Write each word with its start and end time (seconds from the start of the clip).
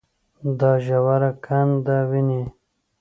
دا 0.59 0.71
ژوره 0.85 1.31
کنده 1.45 1.97
وينې. 2.09 2.43